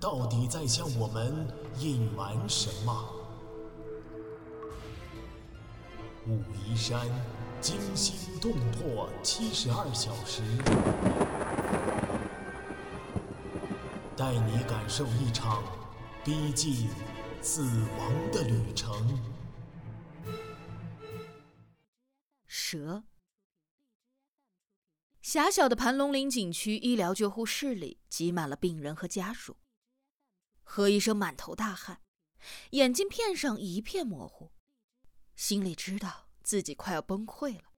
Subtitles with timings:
[0.00, 1.46] 到底在向我们
[1.78, 3.14] 隐瞒什么？
[6.26, 7.06] 武夷山
[7.60, 10.42] 惊心动魄七十二小时，
[14.16, 15.64] 带你感受一场
[16.24, 16.88] 逼近
[17.40, 19.18] 死亡的旅程。
[22.46, 23.02] 蛇。
[25.20, 29.56] 狭小的盘龙岭景区医疗救护室里挤满了病人和家属。
[30.70, 32.02] 何医生满头大汗，
[32.72, 34.52] 眼镜片上一片模糊，
[35.34, 37.72] 心里知道自己快要崩溃了。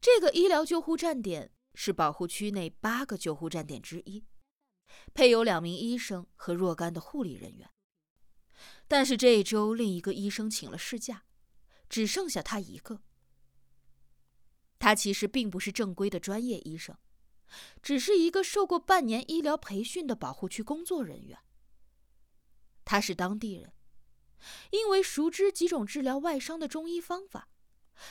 [0.00, 4.24] 这个医疗救护站点是保护区内八个救护站点之一，
[5.12, 7.70] 配有两名医生和若干的护理人员。
[8.88, 11.26] 但是这一周，另一个医生请了事假，
[11.90, 13.02] 只剩下他一个。
[14.78, 16.96] 他其实并不是正规的专业医生，
[17.82, 21.38] 只是一个受过半年医疗培训的保护区工作人员。
[22.84, 23.72] 他是当地人，
[24.70, 27.48] 因为熟知几种治疗外伤的中医方法，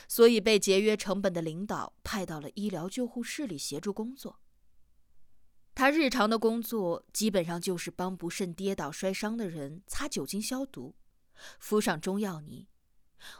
[0.07, 4.39] 所以被节约成本的领导派到了医疗救护室里协助工作。
[5.75, 10.95] 他日常的工作基本上就是帮不慎跌倒摔伤的人擦酒精消毒，
[11.59, 12.67] 敷上中药泥。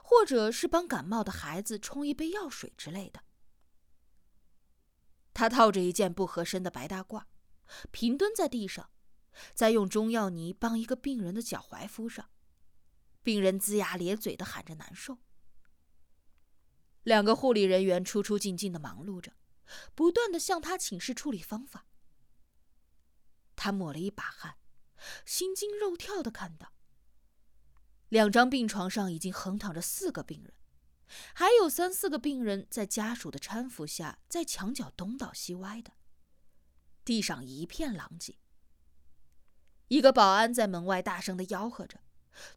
[0.04, 3.22] 或者是帮感冒的孩子冲一杯药水之类的。
[5.40, 7.24] 他套着一件不合身的白大褂，
[7.92, 8.90] 平蹲在地上，
[9.54, 12.30] 再用中药泥帮一个病人的脚踝敷上。
[13.24, 15.20] 病人龇牙咧嘴的喊着难受。
[17.04, 19.32] 两个护理人员出出进进的忙碌着，
[19.96, 21.86] 不断的向他请示处理方法。
[23.56, 24.58] 他抹了一把汗，
[25.26, 26.74] 心惊肉跳的看到。
[28.10, 30.54] 两张病床上已经横躺着四个病人，
[31.34, 35.94] 还有三四个病人在家属的搀扶下，在墙角东倒西歪的。
[37.04, 38.38] 地上一片狼藉。
[39.88, 42.02] 一个保安在门外大声的吆喝着，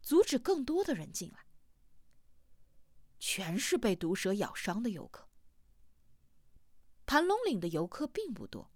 [0.02, 1.46] 阻止更多的人进来。
[3.18, 5.28] 全是被毒蛇咬伤的游客。
[7.06, 8.70] 盘龙岭的游客并不多，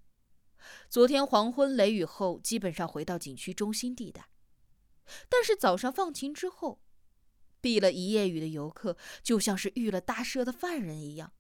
[0.89, 4.31] 昨天黄昏雷雨后，基本上回到景区中心地带。
[5.29, 6.83] 但是早上放晴之后，
[7.67, 11.33] 避了一夜雨的游客就像是遇了大赦的犯人一样，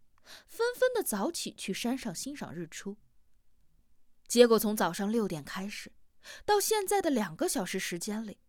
[0.48, 2.96] 纷纷的早起去山上欣赏日出。
[4.26, 5.92] 结果从早上六点开始，
[6.44, 8.40] 到现在的两个小时时间里，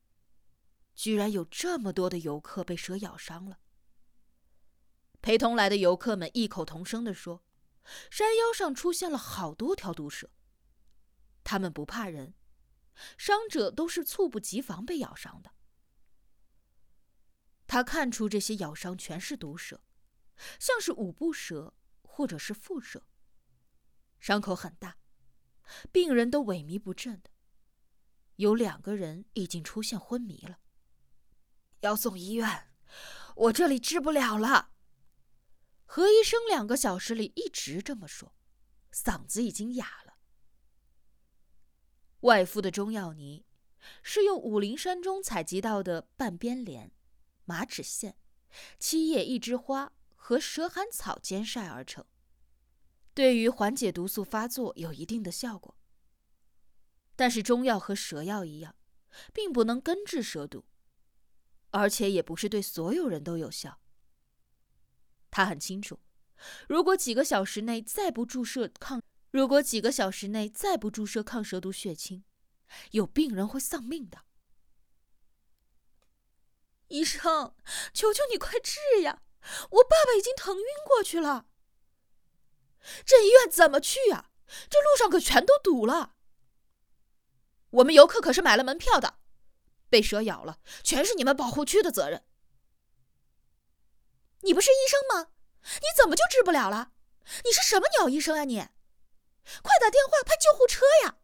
[0.96, 3.60] 居然有这么多的游客被蛇咬伤了。
[5.22, 7.44] 陪同来的游客们异口同声的说
[8.10, 10.32] ：“山腰上出现了好多条毒蛇，
[11.44, 12.34] 他们不怕人。”
[13.20, 15.52] 伤者都是猝不及防被咬伤的。
[17.78, 19.84] 他看出这些咬伤全是毒蛇，
[20.60, 23.06] 像是五步蛇或者是蝮蛇。
[24.20, 24.98] 伤口很大，
[25.92, 27.30] 病人都萎靡不振的，
[28.38, 30.58] 有两个人已经出现昏迷了，
[31.82, 32.74] 要送医院，
[33.36, 34.72] 我这里治不了了。
[35.86, 38.34] 何医生两个小时里一直这么说，
[38.92, 40.18] 嗓子已经哑了。
[42.22, 43.46] 外敷的中药泥
[44.02, 46.92] 是用武陵山中采集到的半边莲、
[47.48, 48.14] 马齿苋、
[48.78, 52.06] 七叶一枝花和蛇寒草煎晒而成，
[53.14, 55.76] 对于缓解毒素发作有一定的效果。
[57.16, 58.76] 但是中药和蛇药一样，
[59.34, 60.66] 并不能根治蛇毒，
[61.72, 63.80] 而且也不是对所有人都有效。
[65.32, 66.00] 他很清楚，
[66.68, 69.02] 如果几个小时内再不注射抗。
[69.32, 72.24] 如果几个小时内再不注射抗蛇毒血清，
[72.92, 74.24] 有病人会丧命的。
[76.88, 77.56] 医生，
[77.94, 79.22] 求求你快治呀！
[79.72, 81.46] 我爸爸已经疼晕过去了。
[83.06, 84.30] 这医院怎么去啊？
[84.70, 86.16] 这路上可全都堵了。
[87.72, 89.20] 我们游客可是买了门票的，
[89.90, 92.24] 被蛇咬了，全是你们保护区的责任。
[94.42, 95.32] 你不是医生吗？
[95.64, 96.94] 你怎么就治不了了？
[97.44, 98.58] 你是什么鸟医生啊你？
[99.62, 101.18] 快打电话派救护车呀！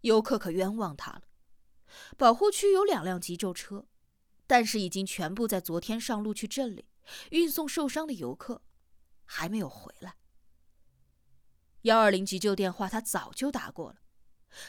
[0.00, 1.22] 游客可冤枉他了。
[2.16, 3.86] 保护区有两辆急救车，
[4.52, 6.84] 但是已经全部在昨天上路去镇里
[7.30, 8.60] 运送受伤的游客，
[9.24, 10.16] 还没有回来。
[11.84, 14.02] 幺二零急救电话他早就打过了，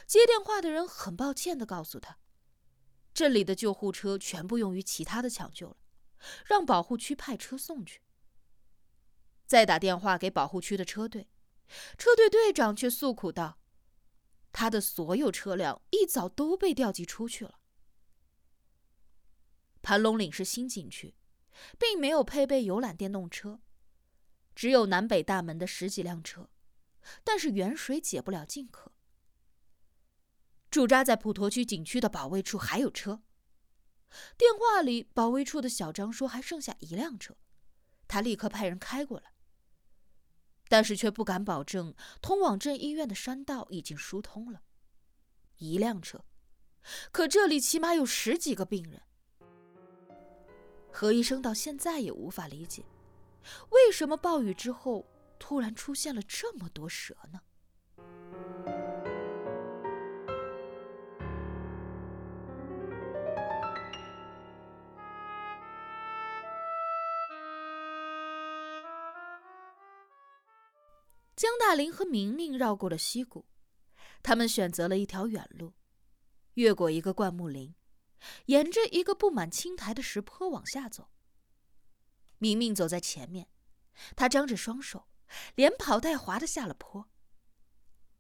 [0.08, 2.18] 接电话的人很抱歉的告诉他，
[3.14, 5.76] 这里的救护车全部用于其他的抢救了，
[6.46, 8.02] 让保护区派车送去。
[9.46, 11.28] 再打电话给保护区的车队，
[11.98, 13.60] 车队队长却诉苦道
[14.54, 17.60] ：“他的所有车辆一早都被调集出去了。”
[19.84, 21.14] 盘龙岭是新景区，
[21.78, 23.60] 并没有配备游览电动车，
[24.56, 26.50] 只有南北大门的十几辆车，
[27.24, 28.94] 但是远水解不了近渴。
[30.72, 33.24] 驻扎在普陀区景区的保卫处还有车。
[34.38, 37.36] 电话里，保卫处的小张说还剩下一辆车，
[38.08, 39.34] 他立刻派人开过来。
[40.70, 44.64] 但是却不敢保证通往镇医院的山道已经疏通了。
[45.58, 46.24] 一辆车，
[47.12, 49.02] 可这里起码有十几个病人。
[50.96, 52.86] 何医生到现在也无法理解，
[53.72, 55.04] 为什么暴雨之后
[55.40, 57.42] 突然出现了这么多蛇呢？
[71.36, 73.44] 江大林和明明绕过了溪谷，
[74.22, 75.74] 他们选择了一条远路，
[76.54, 77.74] 越过一个灌木林，
[78.46, 81.10] 沿着一个布满青苔的石坡往下走。
[82.38, 83.50] 明明走在前面，
[84.16, 85.08] 他张着双手，
[85.56, 87.10] 连跑带滑的下了坡。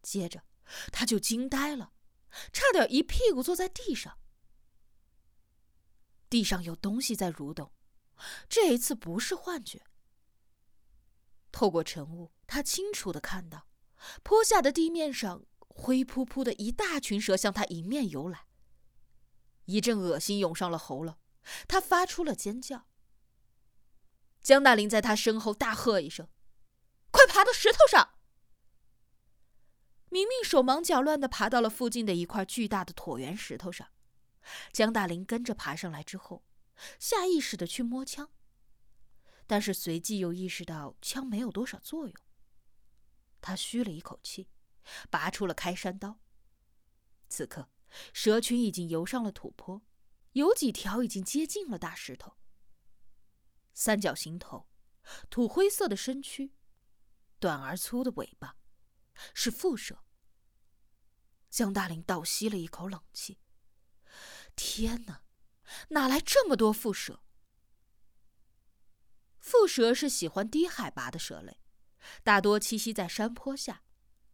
[0.02, 0.44] 接着，
[0.92, 1.94] 他就惊呆了，
[2.52, 4.18] 差点一屁股坐在地上。
[6.30, 7.72] 地上有东西在蠕动，
[8.50, 9.86] 这一次不是幻觉。
[11.52, 13.68] 透过晨雾，他清楚的看到，
[14.24, 18.48] 坡下的地面上灰扑扑的一大群蛇向他迎面游来。
[19.65, 21.18] 一阵恶心涌上了喉咙，
[21.68, 22.88] 他发出了尖叫。
[24.42, 26.27] 江大林在他身后大喝一声
[27.12, 28.15] ：“快爬到石头上！”
[30.10, 33.88] 明明手忙脚乱的爬到了附近的一块巨大的椭圆石头上，
[34.71, 36.44] 江大林跟着爬上来之后，
[37.00, 38.30] 下意识的去摸枪。
[39.48, 42.16] 但是随即又意识到枪没有多少作用。
[43.42, 44.50] 他吁了一口气，
[45.09, 46.19] 拔出了开山刀。
[47.27, 47.69] 此刻，
[48.13, 49.81] 蛇群已经游上了土坡，
[50.34, 52.38] 有几条已经接近了大石头。
[53.74, 54.68] 三角形头，
[55.30, 56.54] 土灰色的身躯，
[57.40, 58.57] 短而粗的尾巴，
[59.34, 60.04] 是蝮蛇。
[61.50, 63.40] 江大林倒吸了一口冷气。
[64.56, 65.24] 天哪，
[65.90, 67.24] 哪来这么多蝮蛇？
[69.40, 71.60] 蝮蛇是喜欢低海拔的蛇类，
[72.24, 73.84] 大多栖息在山坡下、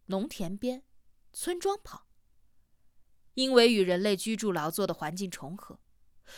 [0.06, 0.84] 农田边、
[1.32, 2.06] 村庄旁。
[3.40, 5.80] 因为与人类居住劳作的环境重合，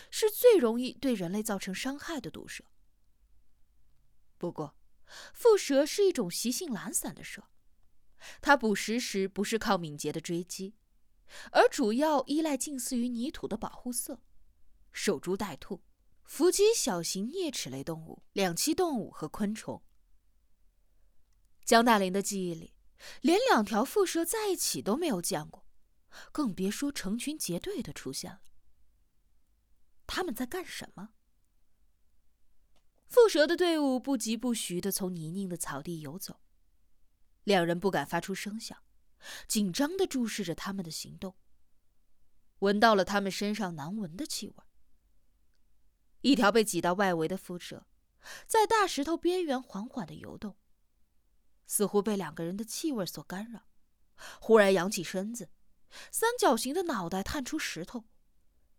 [0.09, 2.63] 是最容易对人类造成伤害的毒蛇。
[4.39, 4.77] 不过，
[5.35, 7.49] 蝮蛇是一种习性懒散的蛇，
[8.41, 10.75] 它捕食时不是靠敏捷的追击，
[11.51, 14.21] 而主要依赖近似于泥土的保护色，
[14.93, 15.83] 守株待兔。
[16.25, 19.83] 伏击小型啮齿类动物、两栖动物和昆虫。
[21.65, 22.73] 江大林的记忆里，
[23.21, 25.62] 连两条蝮蛇在一起都没有见过，
[26.31, 28.41] 更别说成群结队的出现了。
[30.07, 31.11] 他们在干什么？
[33.09, 36.41] 蝮蛇的队伍不疾不徐的从泥泞的草地游走，
[37.45, 38.83] 两人不敢发出声响，
[39.47, 41.35] 紧张的注视着他们的行动。
[42.61, 44.55] 闻到了他们身上难闻的气味。
[46.21, 47.87] 一条被挤到外围的蝮蛇，
[48.47, 50.57] 在大石头边缘缓缓的游动，
[51.67, 53.67] 似乎被两个人的气味所干扰。
[54.41, 55.51] 忽然扬起身子，
[56.11, 58.05] 三角形的脑袋探出石头，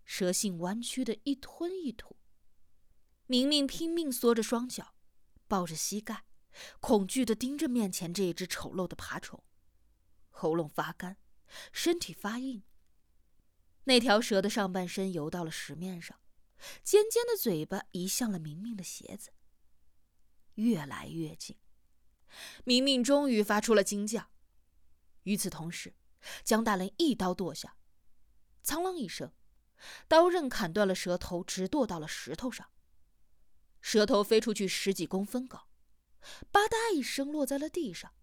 [0.04, 2.18] 蛇性弯曲的一吞一吐。
[3.28, 4.96] 明明拼命缩着双脚，
[5.48, 6.26] 抱着膝盖，
[6.80, 9.44] 恐惧的盯着面前这一只丑陋的爬虫，
[10.30, 11.18] 喉咙发干，
[11.72, 12.64] 身体发硬。
[13.86, 16.20] 那条蛇的上半身游到了石面上。
[16.82, 19.32] 尖尖的嘴巴移向了明明的鞋子，
[20.56, 21.58] 越来越近。
[22.64, 24.32] 明明终于发出了惊叫。
[25.24, 25.94] 与此同时，
[26.44, 27.78] 江大林一刀剁下，
[28.62, 29.32] 苍啷一声，
[30.08, 32.70] 刀刃砍断了蛇头，直剁到了石头上。
[33.82, 35.68] 蛇头飞出去十几公分高，
[36.52, 38.14] 吧嗒一声落在了地上。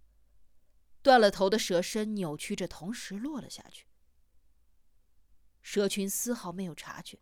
[1.03, 3.87] 断了头的蛇身扭曲着，同时落了下去。
[5.63, 7.21] 蛇群丝毫没有察觉。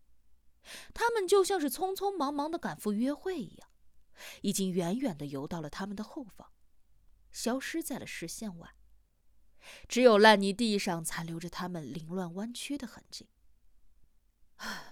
[0.92, 3.70] 他们就像是匆匆忙忙的赶赴约会一样，
[4.42, 6.52] 已经远远的游到了他们的后方，
[7.32, 8.76] 消失在了视线外。
[9.88, 13.28] 只有烂泥地上残留着他们凌乱弯曲的痕迹。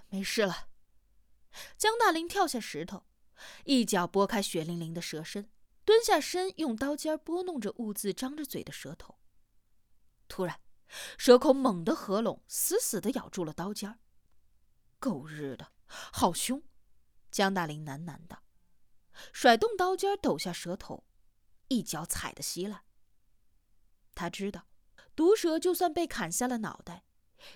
[0.08, 0.68] 没事了。
[1.76, 3.06] 江大林跳下石头，
[3.64, 5.50] 一脚拨开血淋淋的蛇身，
[5.84, 9.18] 蹲下身，用刀尖拨弄着兀自张着嘴的蛇头。
[10.28, 10.60] 突然，
[11.16, 13.98] 蛇口猛地合拢，死死地咬住了刀尖。
[14.98, 16.62] 狗日的，好凶！
[17.30, 18.42] 江大林喃喃道，
[19.32, 21.04] 甩动刀尖，抖下蛇头，
[21.68, 22.85] 一脚踩得稀烂。
[24.16, 24.66] 他知道，
[25.14, 27.04] 毒蛇就算被砍下了脑袋，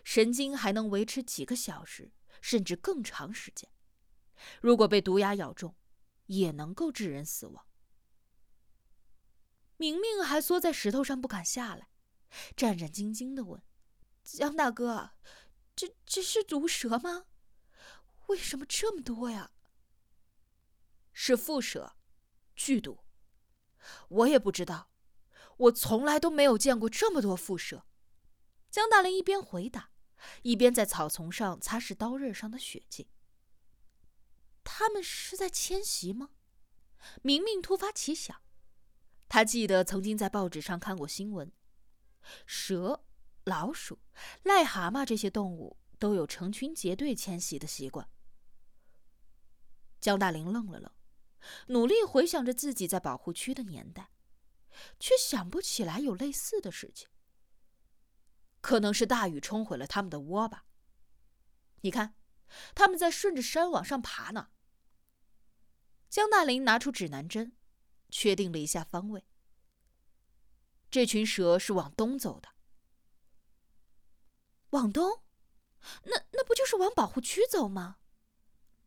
[0.05, 3.69] 神经还能维持几个小时，甚至更长时间。
[4.61, 5.75] 如果被毒牙咬中，
[6.27, 7.67] 也能够致人死亡。
[9.79, 11.89] 明明还缩在石头上不敢下来，
[12.55, 13.63] 战战兢兢地问
[14.23, 15.13] ：“江大哥，
[15.75, 17.25] 这这是毒蛇吗？
[18.27, 19.53] 为什么这么多呀
[21.15, 21.97] ？”“是蝮蛇，
[22.55, 23.03] 剧毒。
[24.09, 24.90] 我也不知道，
[25.61, 27.85] 我从来都没有见过这么多蝮蛇。”
[28.71, 29.91] 江大林一边回答，
[30.43, 33.09] 一边在草丛上擦拭刀刃上的血迹。
[34.63, 36.31] 他们是在迁徙吗？
[37.23, 38.41] 明明突发奇想。
[39.29, 41.53] 他记得曾经在报纸上看过新闻，
[42.47, 43.05] 蛇、
[43.45, 43.99] 老鼠、
[44.45, 48.09] 癞蛤蟆这些动物都有成群结队迁徙的习惯。
[50.01, 50.93] 江大林愣了愣，
[51.69, 54.11] 努力回想着自己在保护区的年代，
[54.99, 57.09] 却想不起来有类似的事情。
[58.61, 60.67] 可能是大雨冲毁了他们的窝吧？
[61.81, 62.15] 你看，
[62.75, 64.51] 他们在顺着山往上爬呢。
[66.09, 67.57] 江大林拿出指南针。
[68.13, 69.25] 确定了一下方位，
[70.91, 72.49] 这群蛇是往东走的。
[74.71, 75.23] 往东，
[76.03, 77.99] 那那不就是往保护区走吗？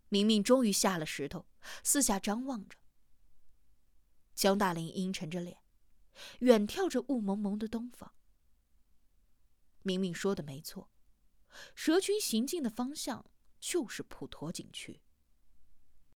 [0.10, 1.48] 明明终于下了石头，
[1.86, 2.78] 四下张望着。
[4.36, 5.63] 江大林阴沉着脸，
[6.40, 8.14] 远眺着雾蒙蒙的东方。
[9.84, 10.90] 明明说的没错，
[11.76, 13.30] 蛇群行进的方向
[13.60, 15.03] 就是普陀景区。